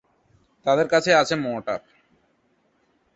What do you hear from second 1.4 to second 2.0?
Mortar.